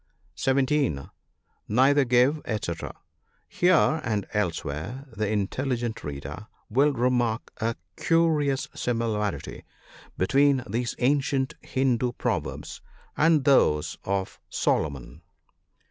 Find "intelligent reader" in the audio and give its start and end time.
5.31-6.47